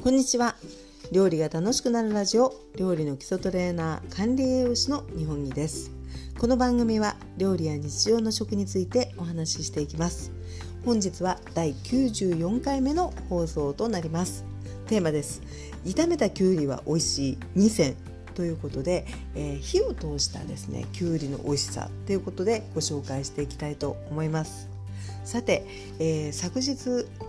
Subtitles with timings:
[0.00, 0.54] こんにちは。
[1.10, 5.90] 料理が楽しくなるラジオ料理の基礎トレーナー管理栄養士の日本木です。
[6.38, 10.30] この番組は料理や日常の食についてお話ししていきます。
[10.84, 14.44] 本日は第94回目の放送となります。
[14.86, 15.42] テーマです。
[15.84, 17.96] 炒めたきゅうりは美味しい2選。
[18.36, 19.04] ということで、
[19.34, 24.77] えー、火を通したですねきゅうりの美味しさということでご紹介していきたいと思います。
[25.28, 25.66] さて、
[25.98, 26.70] えー、昨日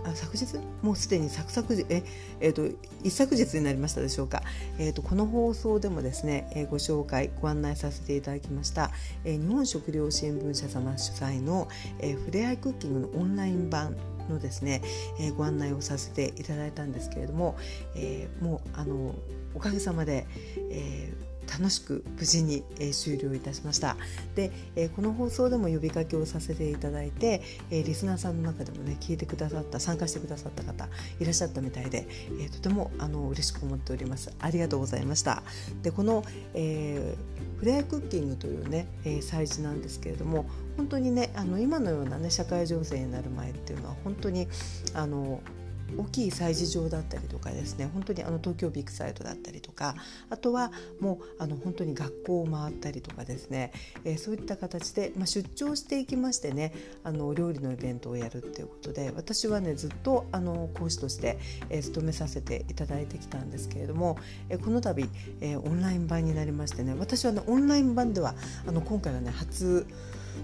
[0.06, 0.56] あ昨日？
[0.80, 2.02] もうすでに昨昨日え、
[2.40, 2.66] えーと、
[3.04, 4.42] 一昨日になりましたでしょうか、
[4.78, 8.90] えーと、この放送でもですね、えー、ご紹介ご案内させていただきました、
[9.24, 11.68] えー、日本食料新聞社様主催の、
[11.98, 13.94] えー、フレアイクッキングのオンライン版
[14.30, 14.80] のですね、
[15.20, 17.58] えー、ご案内をさせていただいたんですけれども、
[17.94, 19.14] えー、もうあの
[19.54, 20.26] おかげさまで、
[20.70, 23.96] えー楽しく無事に、え終了いたしました。
[24.34, 32.06] で、えこの放送でも呼びかけをさせていただいて、えリスナーさんの中でもね聞いてくださった参加してくださった方いらっしゃったみたいで、
[32.40, 34.32] えとてもあの嬉しく思っております。
[34.38, 35.42] ありがとうございました。
[35.82, 36.24] でこの、
[36.54, 40.46] えー、フレアクッキングというね、え、催事なんですけれども
[40.76, 44.48] 本当にねあの今のようなね社会情勢になる前っていうのは本当に
[44.94, 45.40] あの
[45.96, 49.94] 大きい催事場だったりとかですね本当にあの東京ビッグサイトだったりとか
[50.28, 53.72] あとはもうあの本当に学校を回ったりとかですね、
[54.04, 56.72] えー、そういった形で、まあ、出張していきましてね
[57.04, 64.18] あの料理のイベントをやるっていうことで私はねずっとあの講師として、えー、務めさせていただいてきたんですけれども、
[64.48, 65.08] えー、この度、
[65.40, 68.34] えー、オンライン版になりましてね私はねオンライン版では
[68.66, 69.86] あの今回はね初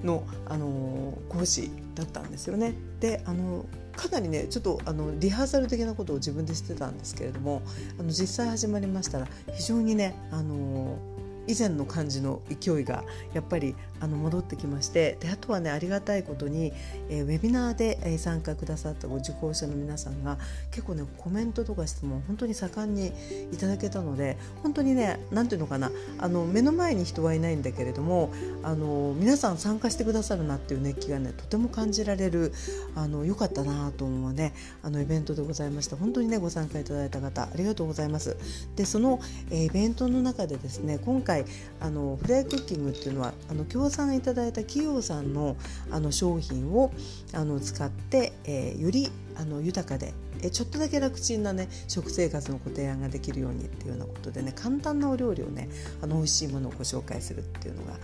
[0.03, 2.75] の、あの講師だったんですよね。
[3.01, 3.65] であの
[3.97, 7.63] かなりねちょっとあのリハーサル的なことを自分でしてたんですけれども
[7.99, 10.99] あの実際始まりましたら非常にねあの
[11.49, 16.73] 以前の感じの勢いがやっぱりあの戻ってきましてであとはねありがたいことに、
[17.09, 20.39] えー、ウェビナーで、えー、参加くださったご受講者の皆さんが
[20.71, 23.13] 結構ねコメントとか質問本当に盛んに
[23.53, 32.53] いただけたので本当にね何ていうのかなあの目の前に人はいないんだけれどもあの皆さん参加してくださるなっていう熱気がねとても感じられる
[32.95, 38.37] あの良かったなと思うねあのイベントでございました本当にねご参加いただいた方ありがとうございます。
[38.77, 39.21] でその、
[39.51, 41.45] えー、イベントの中でですね今回
[41.81, 45.57] あのフライクッキングっていうのはあの協賛いただいた企業さんの
[45.91, 46.93] あの商品を
[47.33, 55.69] あの使って、えー、よりあの豊かでえちょっとだけ楽ちんなね食生活のご提案ができるようにっていうようなことでね簡単なお料理をね
[56.03, 57.95] あの美味しいものをご紹介するっていうのが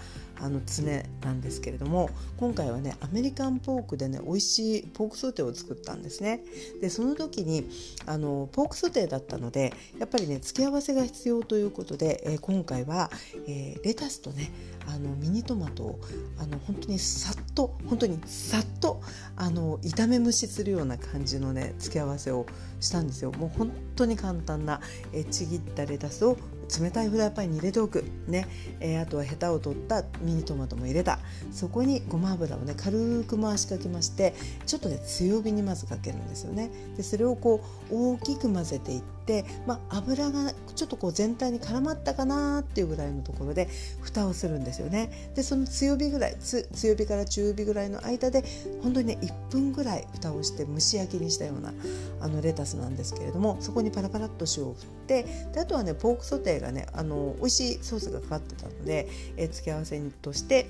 [0.41, 0.83] あの常
[1.25, 6.43] なんですけれども今回はねアメリカンポークでね美味しいポークソテーを作ったんですね。
[6.81, 7.69] でその時に
[8.07, 13.11] あのポークソテーだったのでやっぱりね付け合わせが必要ということで、え、今回は、
[13.47, 14.51] えー、レタスとね
[14.87, 16.01] あのミニトマトを
[16.39, 19.01] あの本当にさっと本当にさっと
[19.37, 22.47] あの炒め蒸しするような感じのね付け合わせを
[22.83, 23.33] したんですよ。
[23.33, 24.81] もう本当に簡単な
[25.13, 26.37] えちぎったレタスを
[26.81, 28.47] 冷たいフライパンに入れておく、ね。
[28.81, 31.19] えー、あとはヘタを取ったミニトマトも入れた。
[31.53, 34.35] そこにごま油をね軽く回しかけまして
[34.67, 36.71] ちょっとね強火にまずかけるんですよね。
[36.97, 43.69] でそれをこう大きく混ぜていって、まあ、油がちょっとこう全体に絡まったかなっていうぐらいのところで
[44.01, 45.31] 蓋をするんですよね。
[45.35, 48.45] でその強火ぐらい強火から中火ぐらいの間で
[48.83, 51.73] 本当にね1分ぐらい蓋をして蒸し焼きにしたような
[52.21, 55.23] あのレタスなんですけれどもそこにパラパラっと塩を振って
[55.53, 60.67] であとはねポークソテーがねあの美味しいソースがかかってたので、え付け合わせとして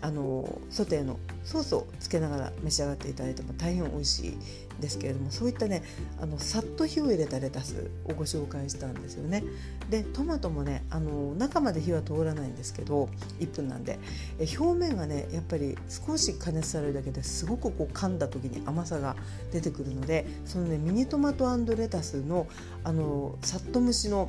[0.00, 4.38] あのソテーのソースをつけながら召し上がっていただいても大変美味しい
[4.80, 5.82] ですけれどもそういったね
[6.20, 9.44] あのさっと火を入れたレタスをご紹介したんですよね。
[9.90, 13.08] でトマトもねあの中まで火は通らないんですけど
[13.40, 13.98] 1分なんで
[14.38, 19.16] え表面がねやっぱり少し加熱されるだけですごくこう噛んだ時に甘さが
[19.52, 21.44] 出てくるのでそのねミニトマト
[21.76, 22.46] レタスの
[22.82, 24.28] あのさっと蒸しの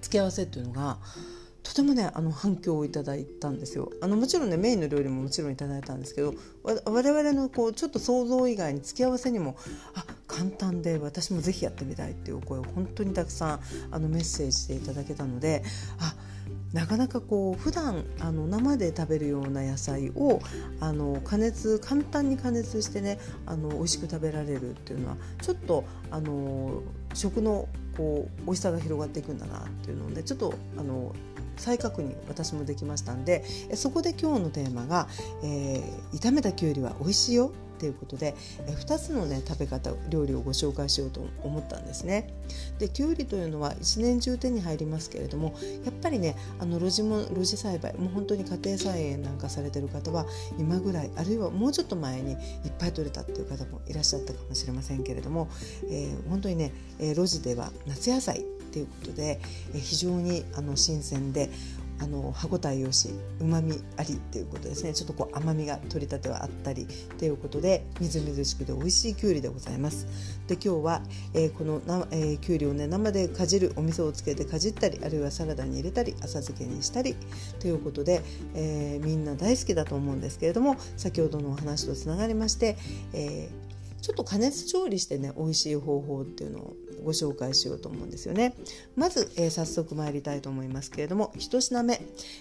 [0.00, 0.98] 付け合わせっていうのが
[1.80, 3.90] とてもねあの反響をいただいたんですよ。
[4.02, 9.56] あのもちろんねメインの料理ももちろんいただいたんですけど我々のこうちょっと想像以外に付け合わせにも
[9.94, 13.60] あ簡単で私もぜひやってみたいっていうお声を本当にたくさん
[13.90, 15.62] あのメッセージでいただけたので
[15.98, 16.14] あ
[16.74, 20.40] なかなかこう普段あの生で食べるような野菜を
[20.80, 26.82] あの加熱簡単に加熱してねあの美味しく食べられるっていうのはちょっとあの
[27.14, 31.12] 食のこう美味しさが広がっていくんだなっていうのでちょっとあの
[31.56, 33.44] 再確認私もできましたんで
[33.74, 35.08] そこで今日のテーマが、
[35.42, 38.36] えー、炒めたきゅうりは美味しいよということで、
[38.66, 42.28] 2つのね食べ方料理をご紹介しようと思ったんですね。
[42.78, 45.54] できゅうりというのは一年中手に入りますけれども
[45.84, 50.26] やっぱりねあの露地も露地栽培もう本当に家庭菜園なんかされてる方は
[50.58, 52.38] 今ぐらいあるいはもうちょっと前にいっ
[52.78, 55.48] ぱい取れたっていう方もいらっしゃったかもしれませんけれども、
[55.90, 59.40] えー、本当にね、えー、露地では夏野菜ということで、
[59.74, 61.50] え、非常にあの新鮮で
[62.02, 64.94] あの歯ごたえよしうまみありっていうことですね。
[64.94, 66.86] ちょっとこう甘みが取りたてはあったり
[67.18, 70.06] ということでみずみずしくて美味しいきゅうりでございます。
[70.48, 71.02] で今日は、
[71.34, 77.16] えー、このな、えー、きゅうりをね生でかじるお味噌をつけてかじったりあるいはサラダに入れたり浅漬けにしたり
[77.58, 78.22] ということで、
[78.54, 82.78] えー、みんな大好きだと思うんですけれども先ほどのお話とつながりまして、
[83.12, 83.69] えー
[84.00, 88.54] ちょっと加熱調理してね美味しい方法っていうのをご紹介しようと思うんですよね。
[88.94, 92.00] まず、えー、早速参りたいと思いますけれども1品目、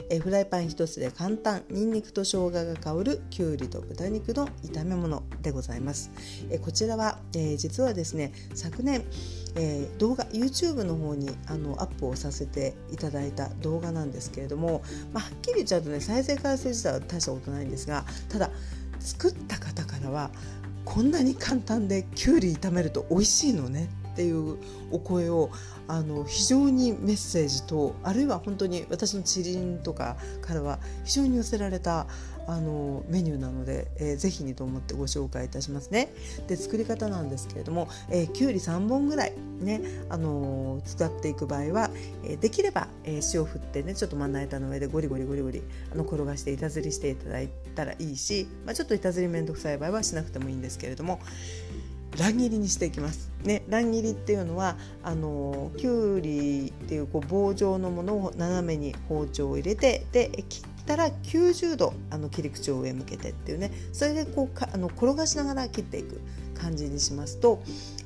[0.10, 1.64] えー、フライパン1つで簡単。
[1.70, 6.12] にんにくと生姜が香るきゅうりと豚肉の炒め物でございます、
[6.50, 9.04] えー、こちらは、え実はですね昨年、
[9.56, 14.82] え動画 YouTube の方にあのアップをさせていただいた動画なんですけれども、
[15.14, 18.50] まあ、はっきり言っちゃうとね再生回数自体は大したことないんですがただ
[19.00, 20.32] 作った方からは
[20.86, 24.58] こんなに簡単できゅうり炒めると美味しいのねっていう
[24.92, 25.50] お声を
[25.88, 32.06] あの非常にメッセージとあるいは本当に私の知人とかからは非常に寄せられた
[32.50, 36.12] あのメニューなので、えー、ぜひにと思ってご紹介いたしますね。
[36.48, 41.92] で作り方なんですけれども、えー、きゅうり3本ぐらいね、あのー、使っていく場合は、
[42.24, 45.62] えー、できれば、えー、塩振ってねちょっとまな板の上でゴリゴリゴリゴリ
[45.94, 51.20] あの転がして板ずりしていただいたらいいし、まあ、ちょっと板ずり面倒くさい場合はしなくてもいいんですけれども
[52.18, 53.30] 乱切りにしていきます。
[53.44, 63.72] ね、乱切りっていうのはあのきゅうりっていうこう棒状のものを斜めに包丁を入れてで切たら90度あの切り口を上向けてっていうね。
[63.94, 66.20] それでこうかあの転がしながら切っていく
[66.56, 67.62] 感じにしますと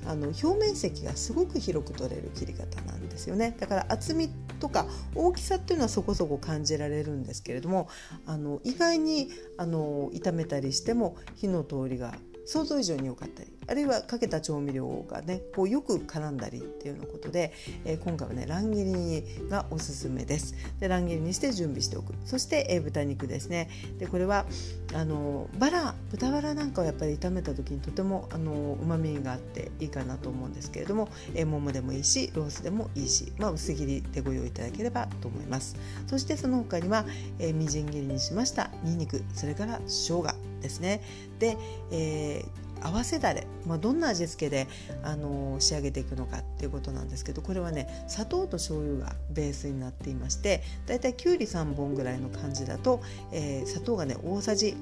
[0.06, 3.56] あの表面積がすごく広く取れる切り方なんですよね。
[3.58, 4.86] だから厚みとか
[5.16, 7.88] 大きさっていうのはそこそこ感じられるんですけれども
[8.26, 12.14] あの意外にあの炒めたりしても火の通りが
[12.46, 17.54] 想像以上に良かったりあるいはかけた調味料がねこうよく絡んだりっていうようなことで、
[17.86, 20.56] えー、今回はね乱切りがおすすめです。
[20.80, 22.14] で乱切りにして準備しておく。
[22.26, 23.70] そして、えー、豚肉ですね。
[23.98, 24.46] でこれは
[24.94, 35.76] あのバラ豚バラなんかをやっぱり炒めた時にとてもあの旨味があっていいかなと思うんですけれども、えー、ももでもいいしロースでもいいし、まあ、薄切りでご用意いただければと思います。
[36.08, 37.06] そしてその他には、
[37.40, 40.53] えー、みじん切りにしましたにんにくそれから生姜。
[40.64, 41.02] ですね。
[41.38, 41.58] で、
[41.92, 44.68] えー合わせだれ、まあ、どんな味付けで、
[45.04, 53.02] あのー、仕上げていくのかっていうことなんですけどこれはね砂糖と醤油がベースになっていましてだいたいきゅうり3本ぐらいの感じだと、
[53.32, 54.76] えー、砂糖がね大さじ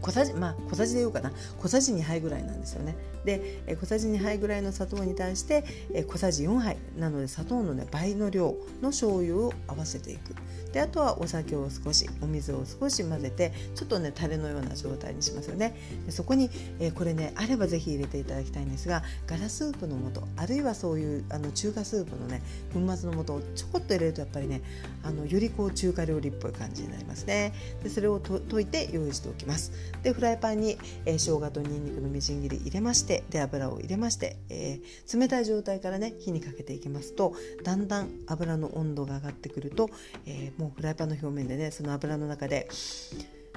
[0.00, 1.32] 小さじまあ小さじで言うかな。
[1.58, 2.96] 小さじ2杯ぐらいなんですよね。
[3.24, 5.64] で小さじ2杯ぐらいの砂糖に対して
[6.08, 10.34] 小さじ4杯なので砂糖の、ね、倍の量の醤油を合わせていく。
[10.72, 15.74] であとはお酒を少しお水を少し混ぜてちょっとねタレのような状態にしますよね。
[16.06, 22.42] でそこに、え、これねあればぜひ入れていただきたいんですがガラスープの素あるいはそういうあの中華スープのね
[22.72, 24.62] 粉末の素をちょこっと入れるとやっぱりね
[25.02, 27.52] あのよりこう中華料理っぽい感じになりますね。
[27.82, 29.72] でそれを溶いて用意しておきます。
[30.02, 37.34] でフライパンに、えー、生姜とにんにくのみじん切り入れましてで油を入れまして、えー、冷たい状態からね火にかけていきますと
[37.64, 39.90] だんだん油の温度が上がってくると、
[40.26, 42.68] えー、もうフライパンの表面でねその油の中で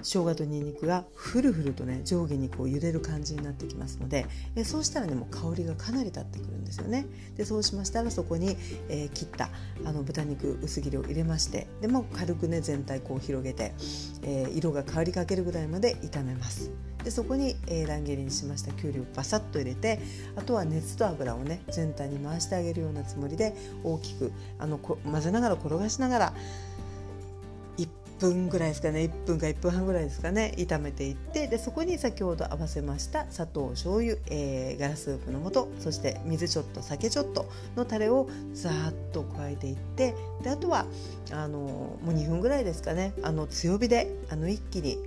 [0.02, 4.26] 生姜とにんにくがふるふるとね上下にこう揺れる感じになってきますので
[4.56, 7.06] えそうしたらねもう香りがかなり立ってくるんですよね。
[7.38, 8.58] でそうしましたらそこに、
[8.90, 9.50] えー、切った
[9.86, 13.74] あの豚肉薄切りを入れましてでも軽くね全体こう広げて、
[14.24, 16.72] えー、色が変わりかけるぐらいまで炒めます。
[17.04, 20.00] でそこに、えー、乱切りにしましたきゅうりをバサッと入れて
[20.38, 23.54] あとは熱と油をね全体に回してあげるようなつもりで
[23.84, 26.34] 大きくあの混ぜながら転がしながら
[28.20, 29.02] 分ぐらいですかね。
[29.02, 30.54] 1分か1分半ぐらいですかね。
[30.58, 40.86] 炒めていってでそこに先ほど合わせました砂糖醤油、えー、ガラスープの素そして水ちょっと酒ちょっとのタレをざーっと加えていってであとは
[41.32, 43.14] あのもう2分ぐらいですかね。
[43.24, 44.98] あの強火であの一気に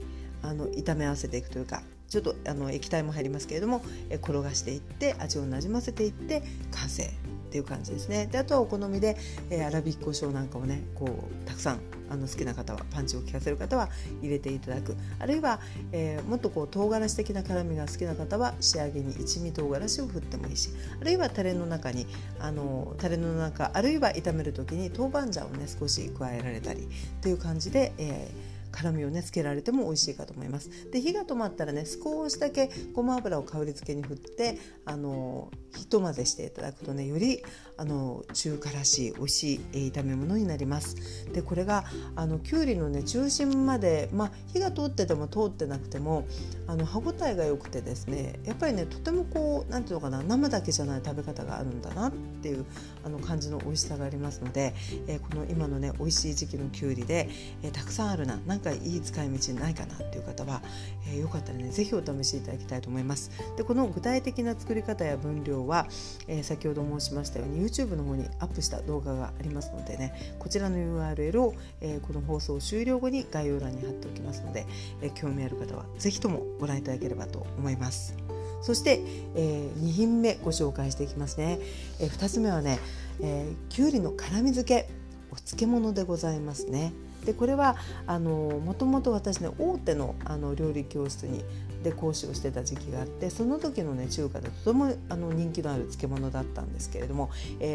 [0.42, 7.10] あの炒め合わせていくというかちょっとあの液体も入りますけれども、え転がしていって味をなじませていって完成。
[7.56, 8.26] っていう感じですね。
[8.26, 9.16] であとはお好みで、
[9.48, 13.88] えー、粗挽き胡椒なんかをねこうたくさんあの好きな方はパンチを効かせる方は
[14.20, 14.94] 入れていただく。
[15.18, 15.60] あるいは、
[15.92, 20.70] えー、もっとこう唐辛子的な辛みが好きな方は仕上げに一味唐辛子を振ってもいいし
[21.00, 22.06] あるいはタレの中に
[22.38, 26.86] あのタレの中あるいは炒める時に豆板醤をね少し加えられたりっ
[27.22, 28.45] ていう感じで、えー
[28.76, 30.90] 辛みをねつけられても美味しいかと思います。
[30.90, 37.42] で火が止まったらね少しだけごま油を香り付けに振ってあのひと混ぜしていただくとねより
[37.78, 39.60] あの中華らしい美味しい
[39.92, 40.96] 炒め物になります。
[41.32, 46.26] でこれがあのきゅうりのね中心までまあ火が通ってても通ってなくても
[46.66, 52.64] あの歯ごたえが良くてですねやっぱりねとてもこう何ていうのかな生だけじゃない食べ方があるんだなっていう
[53.04, 54.74] あの感じの美味しさがありますので、
[55.06, 57.28] えー、この今のね美味しい時期のきゅうりで、
[57.62, 60.62] えー、たくさんあるななんかいい使い道ないかなっていう方は、
[61.08, 63.30] えー、よかったらね是非お試しいただきたいと思います。
[63.56, 65.86] でこの具体的な作り方や分量は、
[66.28, 74.66] え先ほど申しましたように YouTube の方にアップした動画がありますのでねこちらの URL を、えこの放送終了後に概要欄に貼っておきますので、
[75.02, 78.16] え興味ある方は是非ともご覧いただければと思います。
[78.62, 79.00] そして、
[79.36, 81.60] えー、2品目ご紹介していきますね、
[82.00, 82.78] えー、2つ目はね、
[83.20, 84.88] えー、きゅうりの辛み漬け
[85.30, 86.92] お漬物でございますね
[87.24, 88.30] でこれはあの
[88.64, 91.44] もともと私ね大手のあの料理教室に
[91.82, 97.30] で講師をしてた時期があってその時のね中華でとてもあの人気のある漬物だったんですけれども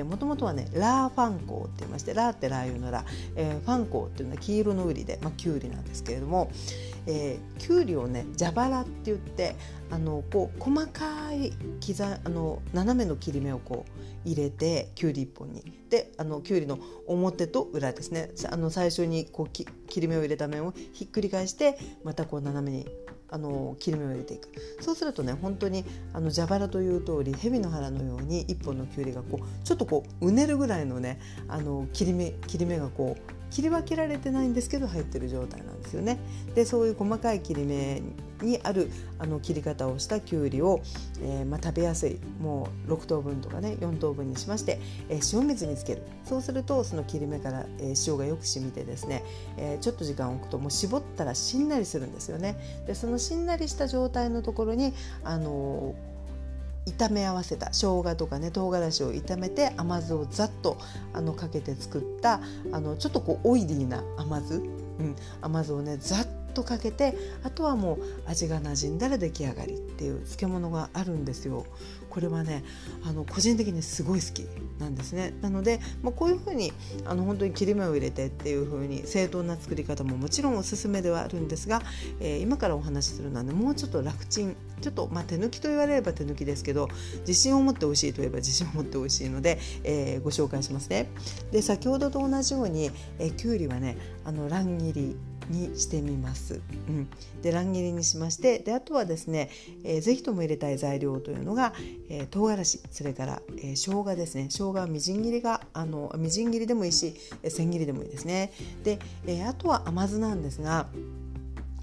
[0.10, 3.05] もともとはねラーファンコーって言いましてラーってラー油のラ、
[3.36, 6.51] えー、ファンコーっていうのは黄色のウリで、まあ、きゅうりなんですけれども、
[7.05, 9.55] えー、きゅうりをね蛇腹って言って
[9.89, 11.51] あのこう細かい
[11.86, 15.63] 刻あの斜めの切り目をこう入れてきゅうり1本に。
[15.89, 18.29] であのきゅうりの表と裏ですね。
[18.50, 19.67] あの最初にこう切
[19.98, 22.88] り目を入れた面をひっくり返してまたこう斜めに
[23.31, 24.50] あの切り目を入れていく
[24.81, 36.19] そうするとね本当にあの蛇腹という通り蛇の腹のように1本のきゅうりがこうちょっとこううねるぐらいのねあの切り目切り目がこう切り分けられてないんですけど入ってる状態なんですよね。
[36.55, 38.01] でそういう細かい切り目
[38.41, 40.81] にあるあの切り方をしたきゅうりを、
[41.21, 44.79] えー、まあ、食べやすいもう6等分とかね4等分にしまして、
[45.10, 49.24] えー、塩水につけるそうするとその切り目から、えー、塩がよく染みてですね、
[49.57, 52.57] えちょっと時間を置くともう絞ったらしんなりするんですよね。
[52.88, 54.93] でそのしんなりした状態のところに
[55.24, 55.95] あの
[56.86, 60.77] 炒め合わせた生姜とかね唐辛子を炒めて甘酢をざっと
[61.13, 71.65] あのかけて作ったあのちょっとこうオイリーな甘酢、うん、甘酢をねざっとかけてあとはもう味が馴染んだら出来上がりっていう漬物があるんですよ。
[72.10, 72.65] これはね
[73.05, 74.46] あの個人的にすごい好き
[74.79, 75.34] なんですね。
[75.41, 76.74] なので、まあ、こういうふうに
[77.05, 81.81] あの本当に切り目を入れてっていうふうに正当な作り方ももちろんおすすめではあるんですが、
[82.20, 86.89] えー、今からお話しするのはねもうちょっと楽ちんちょっと、まあ、手抜きと言われれば手抜きですけど
[87.22, 91.10] 自信を持って美味しいといえば自信を持って美味しいので、えー、ご紹介しますね。
[91.51, 95.15] で先ほどと同じように、えー、きゅうりはねあの乱切り
[95.51, 96.62] にしてみます。
[96.88, 97.10] うん、
[97.41, 99.50] で乱切りにしましてであとはですね、
[99.84, 101.74] えー、ぜひとも入れたい材料というのが、
[102.10, 108.51] えー、唐辛子それから、えー、生姜ですね生姜はみじん切りがあのみじん切りでもいいし、えー、千切りでもいいですね。
[108.84, 110.88] で、えー、あとは甘酢なんですが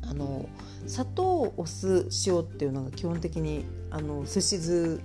[0.03, 0.49] あの
[0.87, 5.01] 砂糖お酢塩っていうのが基本的にあの寿司酢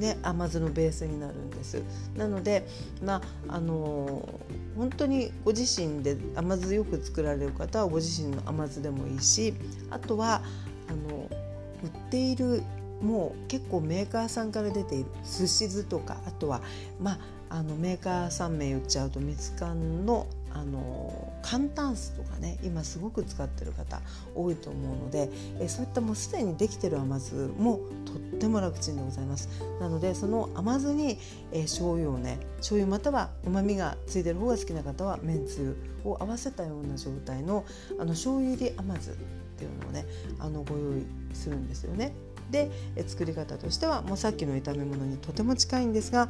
[0.00, 1.82] ね、甘酢のベースになるんです。
[2.16, 2.66] なので、
[3.04, 9.54] まああのー、本当にご自身で甘酢よく作られる方はご自身の甘酢でもいいし
[9.90, 10.42] あとは
[10.88, 11.28] あの
[11.82, 12.62] 売っている
[13.02, 16.60] もう結構メーカーさんから出ている寿司酢とかあとは、
[17.00, 24.00] まあ、あのメーカー3名言っちゃうとミツカンのあの簡単酢とかね今すごく使ってる方
[24.34, 25.30] 多いと思うので
[25.60, 29.48] えそういったもうすでにできてる甘酢もとっても楽ちんでございます。
[29.80, 31.18] なのでその甘酢に、
[31.52, 37.64] え醤油をね醤油またはうまみがついてる方が好きな方はめんつゆを合わせたような状態の
[37.98, 39.14] あの醤油入り甘酢っ
[39.56, 40.06] ていうのをね
[40.38, 42.12] あのご用意するんですよね。
[42.50, 46.28] でえ作り方としてはもうさっきの炒め物にとても近いんですが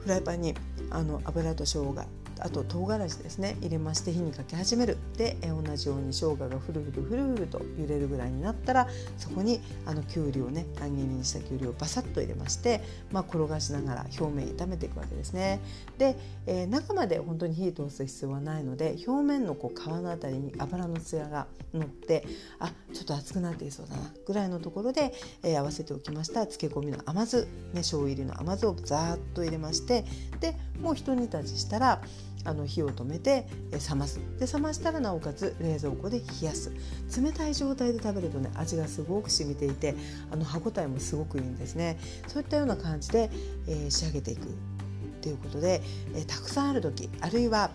[0.00, 0.54] フライパンに
[0.90, 2.06] あの油と生姜
[2.40, 3.56] あと唐辛子ですね。
[3.60, 4.98] 入れまして火にかけ始める。
[5.16, 15.60] で同じように生姜がふるふるふるふると揺れるぐらいになったらそこにあのきゅうりをね乱切りにしたきゅうりをバサッと入れまして、まあ、転がしながら表面炒めていくわけですね。
[15.98, 16.16] で、
[16.46, 22.24] えー、中まで本当に火通す必要はないので表面のこう皮の辺りに油のツヤが乗って
[22.58, 26.46] あちょっと熱くなっていそうだなぐらいのところで、えー、合わせておきました。
[26.46, 30.04] 漬け込みの甘酢、ね、醤油入りの甘酢をザーッと入れまして
[30.40, 32.02] でもう一煮立ちしたら
[32.44, 34.20] あの火を止めて冷ます。
[34.38, 36.72] で冷ましたらなおかつ冷蔵庫で冷やす。
[37.20, 39.94] 冷たい状態で食べるとね味がすごく染みていて
[40.30, 41.98] あの歯ごたえもすごくいいんですね。
[42.26, 43.30] そういったような感じで、
[43.66, 44.46] えー、仕上げていく
[45.20, 45.82] ということで、
[46.14, 47.70] えー、たくさんある時あるいは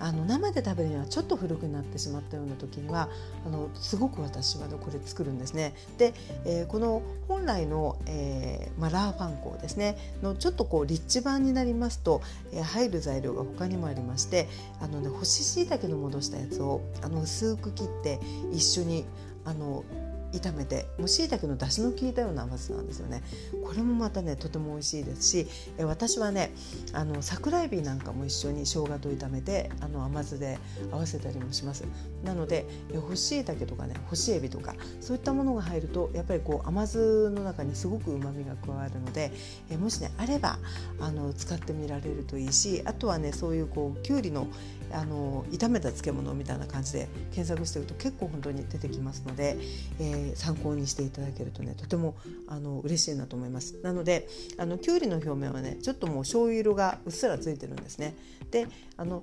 [0.00, 3.08] あの生で食べるにはちょっと古くなってしまったような時には
[3.46, 5.74] あのすごく私は、これ作るんですね。
[5.98, 6.14] で、
[6.44, 14.48] えー、この本来の、えーまあ、ラーファンコですねのちょっとこうリッチ版になりますと、えー、入る材料が他にもありまして
[14.80, 18.20] あの、ね、干し椎茸の戻したやつをあの薄く切って
[18.52, 19.04] 一緒に
[19.44, 19.84] あの
[20.32, 23.22] 炒めてもう椎茸の出汁の効いたような甘酢なんですよね。
[23.64, 25.46] これもまたねとても美味しいですし
[25.78, 26.52] え私はね
[26.92, 30.58] あの桜えびなんかも一緒に生姜と炒めてあの甘酢で
[30.92, 31.84] 合わせたりもします。
[32.24, 39.32] なので干し椎茸とかね干しエビとかそういったものが入るとやっぱりこう甘酢の中にすごくうまみが加わるので
[39.70, 40.58] えもしねあれば
[41.00, 44.46] あの使ってみられるといいしあとはねそういうこうきゅうりの
[44.92, 49.56] あの炒めた漬物みたいな感じで検索してると結構本当に出てきますので、
[49.98, 52.14] えー、参考にしていただけるとねとても
[52.48, 53.76] あの嬉しいなと思います。
[53.82, 54.28] なので
[54.58, 58.14] あのきゅうりの表面はねちょっともう醤油色がうっすらついてるんですね。
[58.50, 58.66] で
[58.96, 59.22] あの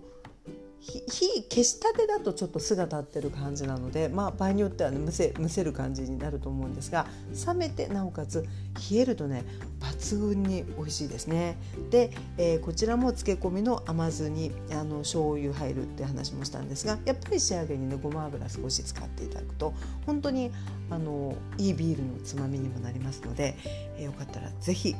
[0.88, 7.06] 火消したてだとちょっと姿立ってる感じなので、まあ、場合によっては、ね、むせむせる感じになると思うんですが
[7.46, 8.46] 冷めてなおかつ
[8.92, 9.44] 冷えるとね
[9.80, 11.58] 抜群に美味しいですね。
[11.90, 19.74] で、えー、こちらも漬け込みの甘酢にあの醤油入るって話もしたんですがやっぱり仕上げにねごま油少し使っていただくと
[20.06, 20.52] 本当に
[20.90, 23.56] あのいいビールのつまみにもなりますので、
[23.98, 24.96] えー、よかったら是非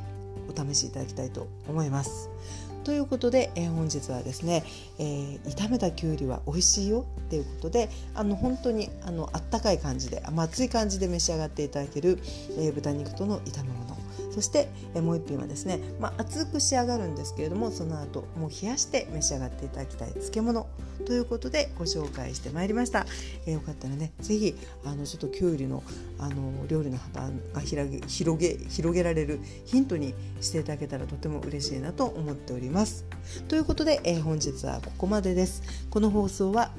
[0.48, 2.30] お試しいただきたいと思います。
[2.88, 4.64] ということで、えー、本日はですね、
[4.98, 12.18] えー、炒めたきゅうりは美味しいよっていうことであの本当にあのあったかい感じで、熱い感じで召し上がっていただける、
[12.56, 13.97] えー、豚肉との炒め物。
[14.38, 20.68] そして、えもう一品はですね、まあ、熱く仕上がるんですけれどもその後もう冷やして召し上がっていただきたい漬物
[21.04, 23.04] ということでご紹介してまいりました、
[23.46, 24.54] えー、よかったらね是非
[24.84, 25.82] あのちょっときゅうりの
[26.20, 33.04] あの料理の幅が広げ広げ広げられるヒントにしていただけたらとても嬉しいなと思っております。
[33.48, 35.62] ということで、え、本日はここまでです。
[35.90, 36.70] この放送は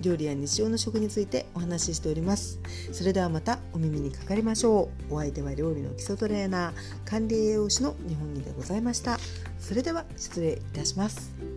[0.00, 2.58] 料理や日常の食についてお話ししております。
[2.92, 5.14] それではまたお耳にかかりましょう。
[5.14, 9.18] お相手は料理の基礎トレーナー管理栄養士の日本木でございました。
[9.58, 11.49] それでは失礼いたします。